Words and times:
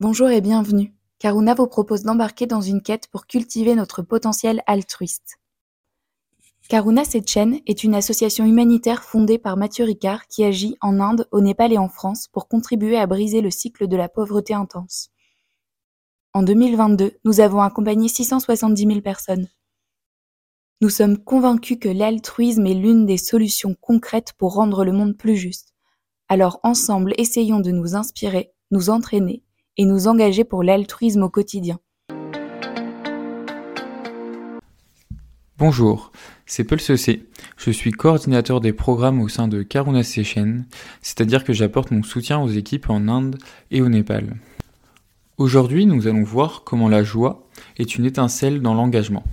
Bonjour 0.00 0.28
et 0.28 0.40
bienvenue. 0.40 0.92
Karuna 1.20 1.54
vous 1.54 1.68
propose 1.68 2.02
d'embarquer 2.02 2.46
dans 2.46 2.60
une 2.60 2.82
quête 2.82 3.06
pour 3.12 3.28
cultiver 3.28 3.76
notre 3.76 4.02
potentiel 4.02 4.60
altruiste. 4.66 5.38
Karuna 6.68 7.04
Sechen 7.04 7.60
est 7.68 7.84
une 7.84 7.94
association 7.94 8.44
humanitaire 8.44 9.04
fondée 9.04 9.38
par 9.38 9.56
Mathieu 9.56 9.84
Ricard 9.84 10.26
qui 10.26 10.42
agit 10.42 10.76
en 10.80 10.98
Inde, 10.98 11.28
au 11.30 11.40
Népal 11.40 11.72
et 11.72 11.78
en 11.78 11.88
France 11.88 12.26
pour 12.26 12.48
contribuer 12.48 12.96
à 12.96 13.06
briser 13.06 13.40
le 13.40 13.52
cycle 13.52 13.86
de 13.86 13.96
la 13.96 14.08
pauvreté 14.08 14.52
intense. 14.52 15.10
En 16.32 16.42
2022, 16.42 17.12
nous 17.24 17.38
avons 17.38 17.60
accompagné 17.60 18.08
670 18.08 18.86
000 18.88 19.00
personnes. 19.00 19.48
Nous 20.80 20.90
sommes 20.90 21.18
convaincus 21.18 21.78
que 21.80 21.88
l'altruisme 21.88 22.66
est 22.66 22.74
l'une 22.74 23.06
des 23.06 23.16
solutions 23.16 23.76
concrètes 23.80 24.32
pour 24.38 24.54
rendre 24.54 24.84
le 24.84 24.90
monde 24.90 25.16
plus 25.16 25.36
juste. 25.36 25.72
Alors 26.28 26.58
ensemble, 26.64 27.14
essayons 27.16 27.60
de 27.60 27.70
nous 27.70 27.94
inspirer, 27.94 28.52
nous 28.72 28.90
entraîner 28.90 29.44
et 29.76 29.84
nous 29.84 30.08
engager 30.08 30.44
pour 30.44 30.62
l'altruisme 30.62 31.22
au 31.22 31.28
quotidien. 31.28 31.78
Bonjour, 35.56 36.10
c'est 36.46 36.64
Paul 36.64 36.80
Sessé. 36.80 37.28
Je 37.56 37.70
suis 37.70 37.92
coordinateur 37.92 38.60
des 38.60 38.72
programmes 38.72 39.20
au 39.20 39.28
sein 39.28 39.48
de 39.48 39.62
Karuna 39.62 40.02
Session, 40.02 40.64
c'est-à-dire 41.00 41.44
que 41.44 41.52
j'apporte 41.52 41.90
mon 41.90 42.02
soutien 42.02 42.40
aux 42.40 42.48
équipes 42.48 42.90
en 42.90 43.08
Inde 43.08 43.38
et 43.70 43.80
au 43.80 43.88
Népal. 43.88 44.36
Aujourd'hui, 45.38 45.86
nous 45.86 46.06
allons 46.06 46.22
voir 46.22 46.62
comment 46.64 46.88
la 46.88 47.02
joie 47.02 47.48
est 47.76 47.96
une 47.96 48.04
étincelle 48.04 48.62
dans 48.62 48.74
l'engagement. 48.74 49.24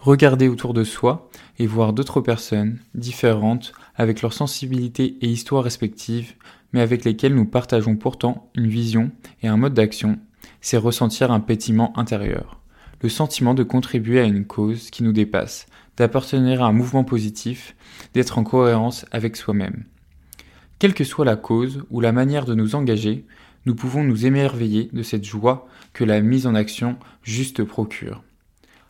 Regarder 0.00 0.48
autour 0.48 0.74
de 0.74 0.84
soi 0.84 1.30
et 1.58 1.66
voir 1.66 1.92
d'autres 1.92 2.20
personnes 2.20 2.78
différentes 2.94 3.72
avec 3.96 4.22
leurs 4.22 4.32
sensibilités 4.32 5.16
et 5.20 5.28
histoires 5.28 5.64
respectives 5.64 6.34
mais 6.74 6.80
avec 6.80 7.04
lesquels 7.04 7.36
nous 7.36 7.46
partageons 7.46 7.94
pourtant 7.94 8.50
une 8.56 8.66
vision 8.66 9.12
et 9.42 9.48
un 9.48 9.56
mode 9.56 9.74
d'action, 9.74 10.18
c'est 10.60 10.76
ressentir 10.76 11.30
un 11.30 11.38
pétillement 11.38 11.96
intérieur. 11.96 12.60
Le 13.00 13.08
sentiment 13.08 13.54
de 13.54 13.62
contribuer 13.62 14.18
à 14.18 14.24
une 14.24 14.44
cause 14.44 14.90
qui 14.90 15.04
nous 15.04 15.12
dépasse, 15.12 15.66
d'appartenir 15.96 16.62
à 16.62 16.66
un 16.66 16.72
mouvement 16.72 17.04
positif, 17.04 17.76
d'être 18.12 18.38
en 18.38 18.42
cohérence 18.42 19.06
avec 19.12 19.36
soi-même. 19.36 19.84
Quelle 20.80 20.94
que 20.94 21.04
soit 21.04 21.24
la 21.24 21.36
cause 21.36 21.84
ou 21.90 22.00
la 22.00 22.10
manière 22.10 22.44
de 22.44 22.54
nous 22.54 22.74
engager, 22.74 23.24
nous 23.66 23.76
pouvons 23.76 24.02
nous 24.02 24.26
émerveiller 24.26 24.90
de 24.92 25.04
cette 25.04 25.24
joie 25.24 25.68
que 25.92 26.02
la 26.02 26.20
mise 26.20 26.48
en 26.48 26.56
action 26.56 26.96
juste 27.22 27.62
procure. 27.62 28.24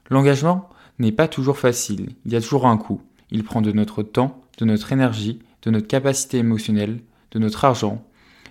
L'engagement 0.08 0.70
n'est 0.98 1.12
pas 1.12 1.28
toujours 1.28 1.58
facile, 1.58 2.11
il 2.24 2.33
y 2.33 2.36
a 2.36 2.41
toujours 2.41 2.66
un 2.66 2.78
coût. 2.78 3.02
Il 3.30 3.44
prend 3.44 3.61
de 3.61 3.72
notre 3.72 4.02
temps, 4.02 4.41
de 4.58 4.64
notre 4.64 4.92
énergie, 4.92 5.41
de 5.62 5.70
notre 5.70 5.86
capacité 5.86 6.38
émotionnelle, 6.38 7.00
de 7.30 7.38
notre 7.38 7.64
argent, 7.64 8.05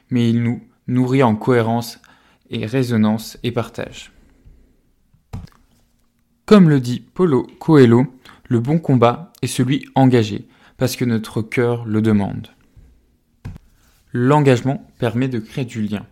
mais 0.09 0.29
il 0.29 0.43
nous 0.43 0.61
nourrit 0.87 1.23
en 1.23 1.35
cohérence 1.35 1.99
et 2.49 2.65
résonance 2.65 3.37
et 3.43 3.51
partage. 3.51 4.11
Comme 6.45 6.69
le 6.69 6.79
dit 6.79 6.99
Paulo 7.13 7.47
Coelho, 7.59 8.05
le 8.49 8.59
bon 8.59 8.79
combat 8.79 9.31
est 9.41 9.47
celui 9.47 9.85
engagé, 9.95 10.45
parce 10.77 10.95
que 10.95 11.05
notre 11.05 11.41
cœur 11.41 11.85
le 11.85 12.01
demande. 12.01 12.49
L'engagement 14.11 14.85
permet 14.99 15.27
de 15.27 15.39
créer 15.39 15.65
du 15.65 15.81
lien. 15.81 16.05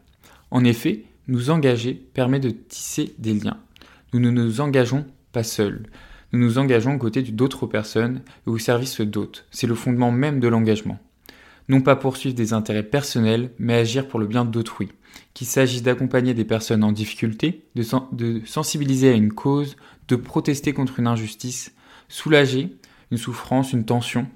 En 0.50 0.64
effet, 0.64 1.04
nous 1.28 1.50
engager 1.50 1.94
permet 1.94 2.40
de 2.40 2.50
tisser 2.50 3.14
des 3.20 3.34
liens. 3.34 3.60
Nous 4.14 4.20
ne 4.20 4.32
nous 4.32 4.62
engageons 4.62 5.06
pas 5.32 5.44
seuls. 5.44 5.84
Nous 6.32 6.40
nous 6.40 6.58
engageons 6.58 6.96
aux 6.96 7.00
côtés 7.00 7.22
d'autres 7.24 7.68
personnes 7.68 8.22
et 8.48 8.50
au 8.50 8.58
service 8.58 9.02
d'autres. 9.02 9.46
C'est 9.52 9.68
le 9.68 9.76
fondement 9.76 10.12
même 10.12 10.40
de 10.40 10.48
l'engagement 10.48 11.00
non 11.72 11.82
pas 11.82 11.96
poursuivre 11.96 12.36
des 12.36 12.54
intérêts 12.54 12.84
personnels, 12.84 13.52
mais 13.58 13.76
agir 13.76 14.08
pour 14.08 14.20
le 14.20 14.28
bien 14.28 14.46
d'autrui. 14.46 14.90
Qu'il 15.34 15.48
s'agisse 15.48 15.84
d'accompagner 15.84 16.34
des 16.34 16.46
personnes 16.46 16.84
en 16.84 16.92
difficulté, 16.92 17.66
de, 17.76 18.42
sensibiliser 18.46 19.10
à 19.10 19.14
une 19.14 19.34
cause, 19.34 19.78
de 20.08 20.16
protester 20.16 20.74
contre 20.74 21.00
une 21.00 21.08
injustice, 21.08 21.74
soulager 22.10 22.76
une 23.12 23.18
souffrance, 23.18 23.74
une 23.74 23.86
tension. 23.86 24.28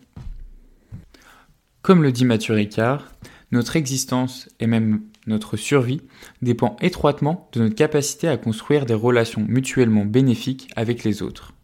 Comme 1.82 2.04
le 2.04 2.12
dit 2.12 2.26
Mathieu 2.26 2.54
Ricard, 2.54 3.12
notre 3.52 3.76
existence 3.76 4.50
et 4.60 4.68
même 4.68 5.02
notre 5.28 5.58
survie 5.58 6.02
dépend 6.42 6.76
étroitement 6.82 7.50
de 7.54 7.62
notre 7.62 7.76
capacité 7.76 8.28
à 8.28 8.38
construire 8.38 8.86
des 8.86 8.94
relations 8.94 9.46
mutuellement 9.48 10.06
bénéfiques 10.06 10.70
avec 10.76 11.04
les 11.04 11.22
autres. 11.22 11.55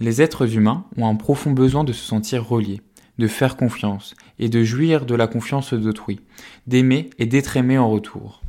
Les 0.00 0.22
êtres 0.22 0.56
humains 0.56 0.84
ont 0.96 1.08
un 1.08 1.16
profond 1.16 1.50
besoin 1.50 1.84
de 1.84 1.92
se 1.92 2.04
sentir 2.04 2.46
reliés 2.46 2.82
de 3.18 3.26
faire 3.26 3.56
confiance 3.56 4.14
et 4.38 4.48
de 4.48 4.62
jouir 4.62 5.04
de 5.04 5.14
la 5.14 5.26
confiance 5.26 5.74
d'autrui, 5.74 6.20
d'aimer 6.66 7.10
et 7.18 7.26
d'être 7.26 7.56
aimé 7.56 7.76
en 7.76 7.90
retour. 7.90 8.42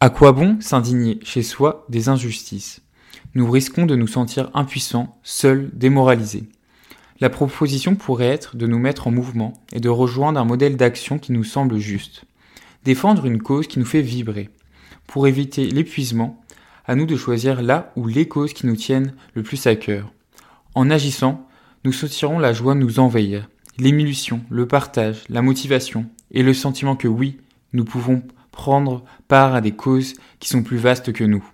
À 0.00 0.10
quoi 0.10 0.32
bon 0.32 0.60
s'indigner 0.60 1.20
chez 1.22 1.42
soi 1.42 1.86
des 1.88 2.08
injustices? 2.08 2.82
Nous 3.34 3.48
risquons 3.48 3.86
de 3.86 3.94
nous 3.94 4.08
sentir 4.08 4.50
impuissants, 4.54 5.18
seuls, 5.22 5.70
démoralisés. 5.72 6.48
La 7.20 7.30
proposition 7.30 7.94
pourrait 7.94 8.26
être 8.26 8.56
de 8.56 8.66
nous 8.66 8.78
mettre 8.78 9.06
en 9.06 9.10
mouvement 9.10 9.52
et 9.72 9.78
de 9.78 9.90
rejoindre 9.90 10.40
un 10.40 10.44
modèle 10.44 10.76
d'action 10.76 11.18
qui 11.18 11.32
nous 11.32 11.44
semble 11.44 11.78
juste. 11.78 12.24
Défendre 12.82 13.26
une 13.26 13.42
cause 13.42 13.66
qui 13.66 13.78
nous 13.78 13.84
fait 13.84 14.00
vibrer. 14.00 14.48
Pour 15.06 15.28
éviter 15.28 15.68
l'épuisement, 15.68 16.39
à 16.90 16.96
nous 16.96 17.06
de 17.06 17.14
choisir 17.14 17.62
là 17.62 17.92
où 17.94 18.08
les 18.08 18.26
causes 18.26 18.52
qui 18.52 18.66
nous 18.66 18.74
tiennent 18.74 19.14
le 19.34 19.44
plus 19.44 19.64
à 19.68 19.76
cœur. 19.76 20.12
En 20.74 20.90
agissant, 20.90 21.46
nous 21.84 21.92
sentirons 21.92 22.40
la 22.40 22.52
joie 22.52 22.74
nous 22.74 22.98
envahir, 22.98 23.48
l'émulsion, 23.78 24.40
le 24.50 24.66
partage, 24.66 25.22
la 25.28 25.40
motivation 25.40 26.06
et 26.32 26.42
le 26.42 26.52
sentiment 26.52 26.96
que 26.96 27.06
oui, 27.06 27.38
nous 27.72 27.84
pouvons 27.84 28.24
prendre 28.50 29.04
part 29.28 29.54
à 29.54 29.60
des 29.60 29.70
causes 29.70 30.14
qui 30.40 30.48
sont 30.48 30.64
plus 30.64 30.78
vastes 30.78 31.12
que 31.12 31.22
nous. 31.22 31.44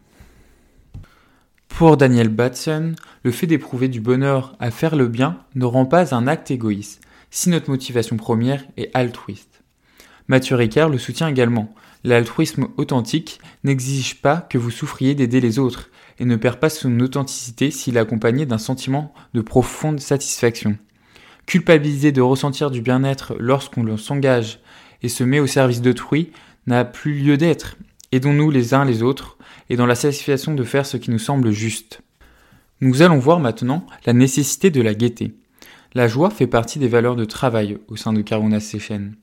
Pour 1.68 1.98
Daniel 1.98 2.30
Batson, 2.30 2.94
le 3.22 3.30
fait 3.30 3.46
d'éprouver 3.46 3.88
du 3.88 4.00
bonheur 4.00 4.56
à 4.58 4.70
faire 4.70 4.96
le 4.96 5.06
bien 5.06 5.40
ne 5.54 5.66
rend 5.66 5.84
pas 5.84 6.14
un 6.14 6.26
acte 6.28 6.50
égoïste, 6.50 7.02
si 7.30 7.50
notre 7.50 7.68
motivation 7.68 8.16
première 8.16 8.64
est 8.78 8.90
altruiste. 8.94 9.55
Mathieu 10.28 10.56
Ricard 10.56 10.88
le 10.88 10.98
soutient 10.98 11.28
également. 11.28 11.72
L'altruisme 12.04 12.68
authentique 12.76 13.40
n'exige 13.64 14.20
pas 14.20 14.38
que 14.38 14.58
vous 14.58 14.70
souffriez 14.70 15.14
d'aider 15.14 15.40
les 15.40 15.58
autres, 15.58 15.90
et 16.18 16.24
ne 16.24 16.36
perd 16.36 16.58
pas 16.58 16.68
son 16.68 16.98
authenticité 17.00 17.70
s'il 17.70 17.96
est 17.96 18.00
accompagné 18.00 18.46
d'un 18.46 18.58
sentiment 18.58 19.12
de 19.34 19.40
profonde 19.40 20.00
satisfaction. 20.00 20.76
Culpabiliser 21.46 22.10
de 22.10 22.20
ressentir 22.20 22.70
du 22.70 22.80
bien-être 22.80 23.34
lorsqu'on 23.38 23.96
s'engage 23.96 24.58
et 25.02 25.08
se 25.08 25.24
met 25.24 25.40
au 25.40 25.46
service 25.46 25.82
d'autrui 25.82 26.32
n'a 26.66 26.84
plus 26.84 27.14
lieu 27.14 27.36
d'être. 27.36 27.76
Aidons-nous 28.12 28.50
les 28.50 28.74
uns 28.74 28.84
les 28.84 29.02
autres 29.02 29.36
et 29.68 29.76
dans 29.76 29.86
la 29.86 29.94
satisfaction 29.94 30.54
de 30.54 30.64
faire 30.64 30.86
ce 30.86 30.96
qui 30.96 31.10
nous 31.10 31.18
semble 31.18 31.50
juste. 31.50 32.00
Nous 32.80 33.02
allons 33.02 33.18
voir 33.18 33.40
maintenant 33.40 33.86
la 34.06 34.12
nécessité 34.12 34.70
de 34.70 34.82
la 34.82 34.94
gaieté. 34.94 35.34
La 35.94 36.08
joie 36.08 36.30
fait 36.30 36.46
partie 36.46 36.78
des 36.78 36.88
valeurs 36.88 37.16
de 37.16 37.24
travail 37.24 37.78
au 37.88 37.96
sein 37.96 38.12
de 38.12 38.22
Karuna 38.22 38.60
Sechen. 38.60 39.14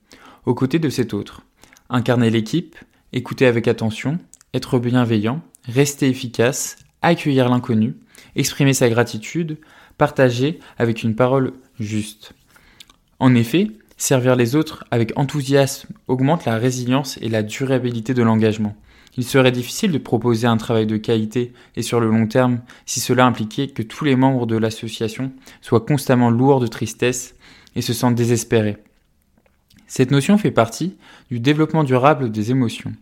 Aux 0.46 0.54
côtés 0.54 0.78
de 0.78 0.90
cet 0.90 1.14
autre, 1.14 1.40
incarner 1.88 2.28
l'équipe, 2.28 2.76
écouter 3.14 3.46
avec 3.46 3.66
attention, 3.66 4.18
être 4.52 4.78
bienveillant, 4.78 5.40
rester 5.66 6.06
efficace, 6.06 6.76
accueillir 7.00 7.48
l'inconnu, 7.48 7.96
exprimer 8.36 8.74
sa 8.74 8.90
gratitude, 8.90 9.56
partager 9.96 10.58
avec 10.76 11.02
une 11.02 11.14
parole 11.14 11.54
juste. 11.80 12.34
En 13.20 13.34
effet, 13.34 13.70
servir 13.96 14.36
les 14.36 14.54
autres 14.54 14.84
avec 14.90 15.12
enthousiasme 15.16 15.94
augmente 16.08 16.44
la 16.44 16.58
résilience 16.58 17.16
et 17.22 17.30
la 17.30 17.42
durabilité 17.42 18.12
de 18.12 18.22
l'engagement. 18.22 18.76
Il 19.16 19.24
serait 19.24 19.52
difficile 19.52 19.92
de 19.92 19.98
proposer 19.98 20.46
un 20.46 20.58
travail 20.58 20.86
de 20.86 20.98
qualité 20.98 21.54
et 21.74 21.82
sur 21.82 22.00
le 22.00 22.10
long 22.10 22.26
terme 22.26 22.60
si 22.84 23.00
cela 23.00 23.24
impliquait 23.24 23.68
que 23.68 23.82
tous 23.82 24.04
les 24.04 24.16
membres 24.16 24.44
de 24.44 24.58
l'association 24.58 25.32
soient 25.62 25.86
constamment 25.86 26.28
lourds 26.28 26.60
de 26.60 26.66
tristesse 26.66 27.34
et 27.76 27.80
se 27.80 27.94
sentent 27.94 28.16
désespérés. 28.16 28.76
Cette 29.86 30.10
notion 30.10 30.38
fait 30.38 30.50
partie 30.50 30.96
du 31.30 31.40
développement 31.40 31.84
durable 31.84 32.30
des 32.30 32.50
émotions. 32.50 32.92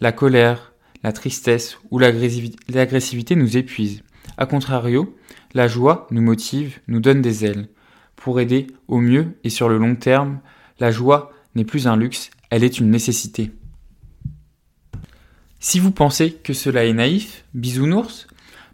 La 0.00 0.12
colère, 0.12 0.72
la 1.02 1.12
tristesse 1.12 1.78
ou 1.90 1.98
l'agressivité 1.98 3.36
nous 3.36 3.56
épuise. 3.56 4.02
A 4.36 4.46
contrario, 4.46 5.16
la 5.52 5.68
joie 5.68 6.06
nous 6.10 6.22
motive, 6.22 6.80
nous 6.88 7.00
donne 7.00 7.22
des 7.22 7.44
ailes. 7.44 7.68
Pour 8.16 8.40
aider 8.40 8.66
au 8.88 8.98
mieux 8.98 9.36
et 9.44 9.50
sur 9.50 9.68
le 9.68 9.78
long 9.78 9.96
terme, 9.96 10.40
la 10.80 10.90
joie 10.90 11.32
n'est 11.54 11.64
plus 11.64 11.86
un 11.86 11.96
luxe, 11.96 12.30
elle 12.50 12.64
est 12.64 12.78
une 12.78 12.90
nécessité. 12.90 13.52
Si 15.60 15.78
vous 15.78 15.92
pensez 15.92 16.32
que 16.32 16.52
cela 16.52 16.84
est 16.84 16.92
naïf, 16.92 17.44
bisounours, 17.54 18.26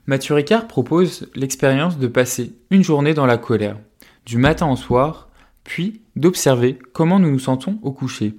Mathieu 0.07 0.35
Ricard 0.35 0.67
propose 0.67 1.29
l'expérience 1.35 1.99
de 1.99 2.07
passer 2.07 2.55
une 2.71 2.83
journée 2.83 3.15
dans 3.15 3.27
la 3.27 3.39
colère, 3.39 3.79
du 4.27 4.39
matin 4.39 4.69
au 4.69 4.77
soir, 4.77 5.29
puis 5.63 6.00
d'observer 6.17 6.79
comment 6.93 7.19
nous 7.19 7.31
nous 7.31 7.39
sentons 7.39 7.79
au 7.83 7.93
coucher. 7.93 8.35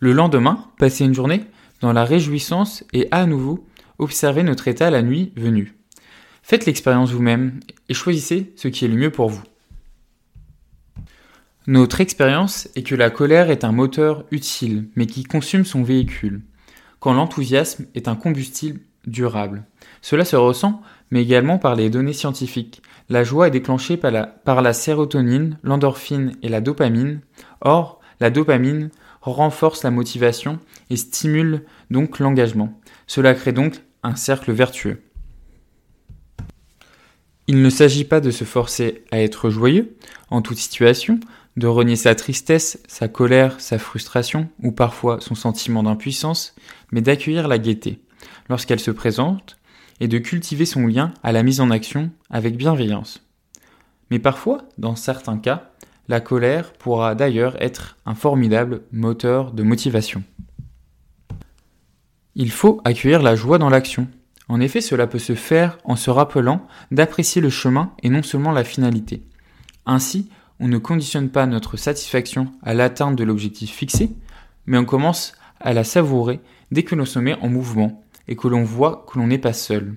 Le 0.00 0.12
lendemain, 0.12 0.66
passer 0.78 1.04
une 1.04 1.14
journée 1.14 1.44
dans 1.80 1.92
la 1.92 2.04
réjouissance 2.04 2.84
et 2.92 3.08
à 3.10 3.26
nouveau 3.26 3.66
observer 3.98 4.42
notre 4.42 4.68
état 4.68 4.90
la 4.90 5.02
nuit 5.02 5.32
venue. 5.36 5.74
Faites 6.42 6.66
l'expérience 6.66 7.12
vous-même 7.12 7.60
et 7.88 7.94
choisissez 7.94 8.52
ce 8.56 8.68
qui 8.68 8.84
est 8.84 8.88
le 8.88 8.96
mieux 8.96 9.10
pour 9.10 9.28
vous. 9.28 9.42
Notre 11.68 12.00
expérience 12.00 12.68
est 12.74 12.82
que 12.82 12.96
la 12.96 13.10
colère 13.10 13.48
est 13.48 13.62
un 13.62 13.70
moteur 13.70 14.24
utile, 14.32 14.88
mais 14.96 15.06
qui 15.06 15.22
consume 15.22 15.64
son 15.64 15.84
véhicule, 15.84 16.42
quand 16.98 17.12
l'enthousiasme 17.12 17.86
est 17.94 18.08
un 18.08 18.16
combustible 18.16 18.80
durable. 19.06 19.64
Cela 20.00 20.24
se 20.24 20.34
ressent, 20.34 20.82
mais 21.12 21.22
également 21.22 21.58
par 21.58 21.76
les 21.76 21.90
données 21.90 22.12
scientifiques. 22.12 22.82
La 23.12 23.24
joie 23.24 23.48
est 23.48 23.50
déclenchée 23.50 23.98
par 23.98 24.62
la, 24.62 24.72
sérotonine, 24.72 25.58
l'endorphine 25.62 26.34
et 26.40 26.48
la 26.48 26.62
dopamine. 26.62 27.20
Or, 27.60 28.00
la 28.20 28.30
dopamine 28.30 28.88
renforce 29.20 29.82
la 29.82 29.90
motivation 29.90 30.58
et 30.88 30.96
stimule 30.96 31.66
donc 31.90 32.20
l'engagement. 32.20 32.80
Cela 33.06 33.34
crée 33.34 33.52
donc 33.52 33.82
un 34.02 34.16
cercle 34.16 34.50
vertueux. 34.50 35.02
Il 37.48 37.60
ne 37.60 37.68
s'agit 37.68 38.04
pas 38.04 38.22
de 38.22 38.30
se 38.30 38.44
forcer 38.44 39.04
à 39.10 39.20
être 39.20 39.50
joyeux 39.50 39.94
en 40.30 40.40
toute 40.40 40.56
situation, 40.56 41.20
de 41.58 41.66
renier 41.66 41.96
sa 41.96 42.14
tristesse, 42.14 42.80
sa 42.88 43.08
colère, 43.08 43.60
sa 43.60 43.78
frustration 43.78 44.48
ou 44.62 44.72
parfois 44.72 45.20
son 45.20 45.34
sentiment 45.34 45.82
d'impuissance, 45.82 46.54
mais 46.92 47.02
d'accueillir 47.02 47.46
la 47.46 47.58
gaieté 47.58 48.00
lorsqu'elle 48.48 48.80
se 48.80 48.90
présente 48.90 49.58
et 50.02 50.08
de 50.08 50.18
cultiver 50.18 50.66
son 50.66 50.88
lien 50.88 51.14
à 51.22 51.30
la 51.30 51.44
mise 51.44 51.60
en 51.60 51.70
action 51.70 52.10
avec 52.28 52.56
bienveillance. 52.56 53.24
Mais 54.10 54.18
parfois, 54.18 54.64
dans 54.76 54.96
certains 54.96 55.38
cas, 55.38 55.70
la 56.08 56.20
colère 56.20 56.72
pourra 56.72 57.14
d'ailleurs 57.14 57.54
être 57.62 57.96
un 58.04 58.16
formidable 58.16 58.82
moteur 58.90 59.52
de 59.52 59.62
motivation. 59.62 60.24
Il 62.34 62.50
faut 62.50 62.80
accueillir 62.84 63.22
la 63.22 63.36
joie 63.36 63.58
dans 63.58 63.70
l'action. 63.70 64.08
En 64.48 64.60
effet, 64.60 64.80
cela 64.80 65.06
peut 65.06 65.20
se 65.20 65.36
faire 65.36 65.78
en 65.84 65.94
se 65.94 66.10
rappelant 66.10 66.66
d'apprécier 66.90 67.40
le 67.40 67.48
chemin 67.48 67.92
et 68.02 68.08
non 68.08 68.24
seulement 68.24 68.50
la 68.50 68.64
finalité. 68.64 69.22
Ainsi, 69.86 70.28
on 70.58 70.66
ne 70.66 70.78
conditionne 70.78 71.28
pas 71.28 71.46
notre 71.46 71.76
satisfaction 71.76 72.48
à 72.64 72.74
l'atteinte 72.74 73.14
de 73.14 73.22
l'objectif 73.22 73.70
fixé, 73.70 74.10
mais 74.66 74.78
on 74.78 74.84
commence 74.84 75.34
à 75.60 75.72
la 75.72 75.84
savourer 75.84 76.40
dès 76.72 76.82
que 76.82 76.96
l'on 76.96 77.04
se 77.04 77.20
met 77.20 77.34
en 77.34 77.48
mouvement 77.48 78.02
et 78.28 78.36
que 78.36 78.48
l'on 78.48 78.64
voit 78.64 79.04
que 79.08 79.18
l'on 79.18 79.26
n'est 79.26 79.38
pas 79.38 79.52
seul. 79.52 79.96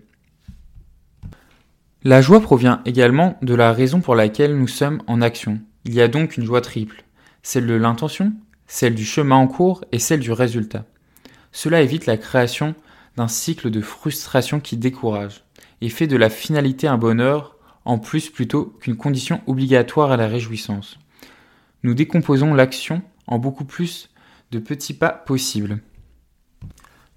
La 2.04 2.22
joie 2.22 2.39
provient 2.39 2.81
également 2.86 3.38
de 3.42 3.56
la 3.56 3.74
raison 3.74 4.00
pour 4.00 4.16
laquelle 4.16 4.56
nous 4.56 4.68
sommes 4.68 5.01
en 5.07 5.22
action. 5.22 5.60
Il 5.86 5.94
y 5.94 6.01
a 6.01 6.07
donc 6.07 6.38
une 6.38 6.45
joie 6.45 6.62
triple, 6.62 7.04
celle 7.42 7.66
de 7.66 7.74
l'intention, 7.74 8.33
celle 8.68 8.95
du 8.95 9.06
chemin 9.06 9.36
en 9.36 9.48
cours 9.48 9.83
et 9.92 10.00
celle 10.00 10.19
du 10.19 10.31
résultat. 10.31 10.86
Cela 11.51 11.81
évite 11.81 12.06
la 12.06 12.18
création 12.18 12.75
d'un 13.18 13.27
cycle 13.27 13.72
de 13.72 13.81
frustration 13.81 14.60
qui 14.60 14.78
décourage 14.78 15.45
et 15.81 15.89
fait 15.89 16.07
de 16.07 16.18
la 16.18 16.30
finalité 16.30 16.88
un 16.88 16.98
bonheur 16.98 17.57
en 17.86 17.98
plus 17.98 18.30
plutôt 18.30 18.66
qu'une 18.80 18.98
condition 18.98 19.42
obligatoire 19.48 20.12
à 20.12 20.18
la 20.18 20.28
réjouissance. 20.28 21.00
Nous 21.83 21.94
décomposons 21.94 22.54
l'action 22.54 23.01
en 23.28 23.39
beaucoup 23.39 23.66
plus 23.66 24.10
de 24.51 24.60
petits 24.60 24.94
pas 24.94 25.10
possibles. 25.10 25.80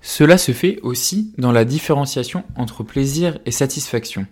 Cela 0.00 0.38
se 0.38 0.52
fait 0.52 0.78
aussi 0.82 1.32
dans 1.38 1.52
la 1.52 1.64
différenciation 1.64 2.44
entre 2.56 2.82
plaisir 2.82 3.38
et 3.46 3.50
satisfaction. 3.50 4.26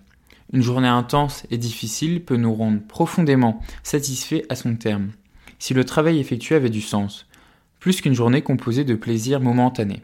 Une 0.52 0.62
journée 0.62 0.88
intense 0.88 1.44
et 1.50 1.58
difficile 1.58 2.24
peut 2.24 2.36
nous 2.36 2.54
rendre 2.54 2.80
profondément 2.86 3.60
satisfaits 3.82 4.42
à 4.48 4.54
son 4.54 4.76
terme, 4.76 5.10
si 5.58 5.74
le 5.74 5.84
travail 5.84 6.20
effectué 6.20 6.54
avait 6.54 6.70
du 6.70 6.80
sens, 6.80 7.26
plus 7.80 8.00
qu'une 8.00 8.14
journée 8.14 8.42
composée 8.42 8.84
de 8.84 8.94
plaisirs 8.94 9.40
momentanés. 9.40 10.02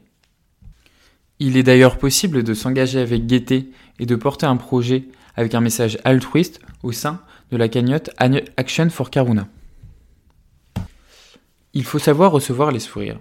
Il 1.38 1.56
est 1.56 1.62
d'ailleurs 1.62 1.98
possible 1.98 2.42
de 2.42 2.54
s'engager 2.54 3.00
avec 3.00 3.26
gaieté 3.26 3.70
et 3.98 4.06
de 4.06 4.16
porter 4.16 4.46
un 4.46 4.56
projet 4.56 5.04
avec 5.36 5.54
un 5.54 5.60
message 5.60 5.98
altruiste 6.04 6.60
au 6.82 6.92
sein 6.92 7.20
de 7.50 7.56
la 7.56 7.68
cagnotte 7.68 8.10
Action 8.56 8.90
for 8.90 9.10
Karuna. 9.10 9.48
Il 11.74 11.84
faut 11.84 11.98
savoir 11.98 12.32
recevoir 12.32 12.70
les 12.70 12.80
sourires. 12.80 13.18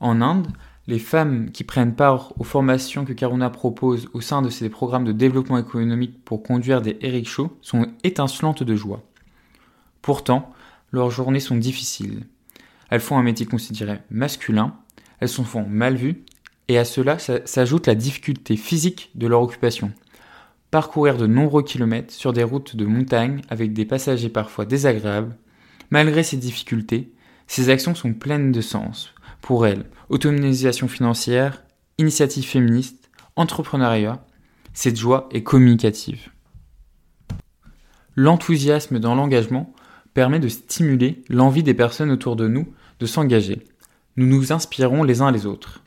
En 0.00 0.20
Inde, 0.20 0.48
les 0.88 0.98
femmes 0.98 1.50
qui 1.52 1.64
prennent 1.64 1.94
part 1.94 2.32
aux 2.38 2.44
formations 2.44 3.04
que 3.04 3.12
Karuna 3.12 3.50
propose 3.50 4.08
au 4.14 4.20
sein 4.20 4.42
de 4.42 4.50
ses 4.50 4.68
programmes 4.68 5.04
de 5.04 5.12
développement 5.12 5.58
économique 5.58 6.24
pour 6.24 6.42
conduire 6.42 6.82
des 6.82 6.98
rickshaws 7.02 7.56
sont 7.62 7.86
étincelantes 8.02 8.62
de 8.62 8.74
joie. 8.74 9.02
Pourtant, 10.00 10.52
leurs 10.90 11.10
journées 11.10 11.40
sont 11.40 11.56
difficiles. 11.56 12.26
Elles 12.90 13.00
font 13.00 13.16
un 13.16 13.22
métier 13.22 13.46
considéré 13.46 14.00
masculin, 14.10 14.74
elles 15.20 15.28
sont 15.28 15.44
font 15.44 15.64
mal 15.66 15.94
vues, 15.94 16.24
et 16.68 16.78
à 16.78 16.84
cela 16.84 17.18
s'ajoute 17.18 17.86
la 17.86 17.94
difficulté 17.94 18.56
physique 18.56 19.10
de 19.14 19.26
leur 19.26 19.42
occupation. 19.42 19.92
Parcourir 20.70 21.16
de 21.16 21.26
nombreux 21.26 21.62
kilomètres 21.62 22.12
sur 22.12 22.32
des 22.32 22.42
routes 22.42 22.76
de 22.76 22.86
montagne 22.86 23.42
avec 23.50 23.72
des 23.72 23.84
passagers 23.84 24.28
parfois 24.28 24.64
désagréables, 24.64 25.36
malgré 25.90 26.22
ces 26.22 26.38
difficultés, 26.38 27.12
ces 27.46 27.68
actions 27.68 27.94
sont 27.94 28.14
pleines 28.14 28.52
de 28.52 28.60
sens 28.60 29.14
pour 29.42 29.66
elles, 29.66 29.84
autonomisation 30.08 30.88
financière, 30.88 31.62
initiative 31.98 32.46
féministe, 32.46 33.10
entrepreneuriat, 33.36 34.24
cette 34.72 34.96
joie 34.96 35.28
est 35.32 35.42
communicative. 35.42 36.30
L'enthousiasme 38.16 38.98
dans 38.98 39.14
l'engagement 39.14 39.74
permet 40.14 40.38
de 40.38 40.48
stimuler 40.48 41.22
l'envie 41.28 41.62
des 41.62 41.74
personnes 41.74 42.10
autour 42.10 42.36
de 42.36 42.48
nous 42.48 42.72
de 43.00 43.06
s'engager. 43.06 43.64
Nous 44.16 44.26
nous 44.26 44.52
inspirons 44.52 45.02
les 45.02 45.20
uns 45.22 45.30
les 45.30 45.46
autres. 45.46 45.82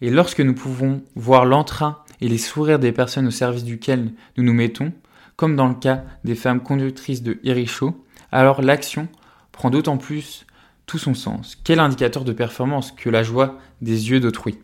Et 0.00 0.10
lorsque 0.10 0.40
nous 0.40 0.54
pouvons 0.54 1.02
voir 1.14 1.44
l'entrain 1.44 1.98
et 2.20 2.28
les 2.28 2.38
sourires 2.38 2.78
des 2.78 2.92
personnes 2.92 3.26
au 3.26 3.32
service 3.32 3.64
duquel 3.64 4.12
nous 4.36 4.44
nous 4.44 4.54
mettons, 4.54 4.92
comme 5.36 5.56
dans 5.56 5.68
le 5.68 5.74
cas 5.74 6.04
des 6.24 6.34
femmes 6.34 6.62
conductrices 6.62 7.22
de 7.22 7.38
Iricho, 7.42 8.04
alors 8.32 8.62
l'action 8.62 9.08
prend 9.52 9.70
d'autant 9.70 9.98
plus 9.98 10.46
tout 10.86 10.98
son 10.98 11.14
sens. 11.14 11.56
Quel 11.64 11.80
indicateur 11.80 12.24
de 12.24 12.32
performance 12.32 12.92
que 12.92 13.10
la 13.10 13.22
joie 13.22 13.58
des 13.80 14.10
yeux 14.10 14.20
d'autrui? 14.20 14.58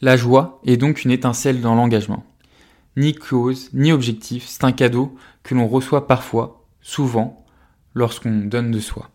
La 0.00 0.16
joie 0.16 0.60
est 0.64 0.76
donc 0.76 1.04
une 1.04 1.10
étincelle 1.10 1.60
dans 1.60 1.74
l'engagement. 1.74 2.24
Ni 2.96 3.14
cause, 3.14 3.70
ni 3.72 3.90
objectif, 3.90 4.46
c'est 4.46 4.64
un 4.64 4.72
cadeau 4.72 5.16
que 5.42 5.54
l'on 5.54 5.66
reçoit 5.66 6.06
parfois, 6.06 6.64
souvent, 6.80 7.44
lorsqu'on 7.94 8.44
donne 8.44 8.70
de 8.70 8.80
soi. 8.80 9.10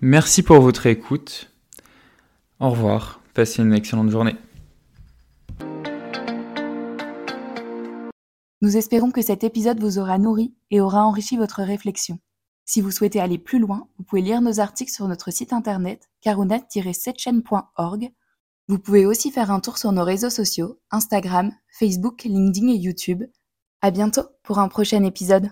Merci 0.00 0.42
pour 0.42 0.60
votre 0.60 0.86
écoute. 0.86 1.50
Au 2.58 2.70
revoir. 2.70 3.20
Passez 3.34 3.62
une 3.62 3.72
excellente 3.72 4.10
journée. 4.10 4.36
Nous 8.60 8.76
espérons 8.76 9.10
que 9.10 9.22
cet 9.22 9.42
épisode 9.42 9.80
vous 9.80 9.98
aura 9.98 10.18
nourri 10.18 10.54
et 10.70 10.80
aura 10.80 11.04
enrichi 11.04 11.36
votre 11.36 11.62
réflexion. 11.62 12.18
Si 12.64 12.80
vous 12.80 12.90
souhaitez 12.90 13.20
aller 13.20 13.38
plus 13.38 13.58
loin, 13.58 13.88
vous 13.98 14.04
pouvez 14.04 14.22
lire 14.22 14.40
nos 14.40 14.60
articles 14.60 14.92
sur 14.92 15.08
notre 15.08 15.30
site 15.30 15.52
internet 15.52 16.08
caronet-setchen.org. 16.20 18.12
Vous 18.68 18.78
pouvez 18.78 19.04
aussi 19.04 19.30
faire 19.30 19.50
un 19.50 19.60
tour 19.60 19.78
sur 19.78 19.92
nos 19.92 20.04
réseaux 20.04 20.30
sociaux, 20.30 20.80
Instagram, 20.90 21.52
Facebook, 21.78 22.22
LinkedIn 22.24 22.68
et 22.68 22.76
YouTube. 22.76 23.24
À 23.80 23.90
bientôt 23.90 24.22
pour 24.42 24.58
un 24.58 24.68
prochain 24.68 25.02
épisode. 25.04 25.50